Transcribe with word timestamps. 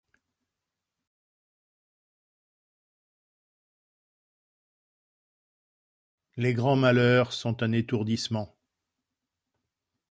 Les 6.37 6.55
grands 6.55 6.75
malheurs 6.75 7.33
sont 7.33 7.61
un 7.61 7.71
étourdissement. 7.71 8.57